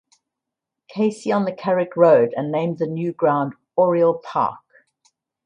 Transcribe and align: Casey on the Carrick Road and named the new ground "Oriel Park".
Casey 0.87 1.31
on 1.31 1.45
the 1.45 1.53
Carrick 1.53 1.95
Road 1.95 2.33
and 2.35 2.51
named 2.51 2.79
the 2.79 2.87
new 2.87 3.13
ground 3.13 3.53
"Oriel 3.77 4.15
Park". 4.23 4.59